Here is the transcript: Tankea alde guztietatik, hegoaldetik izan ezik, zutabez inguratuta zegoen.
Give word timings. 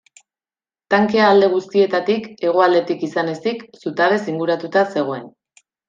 Tankea 0.93 1.27
alde 1.33 1.49
guztietatik, 1.51 2.25
hegoaldetik 2.49 3.05
izan 3.11 3.33
ezik, 3.37 3.65
zutabez 3.85 4.21
inguratuta 4.35 4.89
zegoen. 4.99 5.31